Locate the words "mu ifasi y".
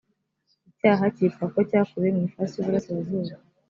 2.15-2.61